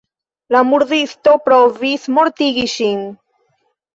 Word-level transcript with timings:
La 0.53 0.61
murdisto 0.69 1.33
provis 1.49 2.09
mortigi 2.17 2.65
ŝin. 2.75 3.07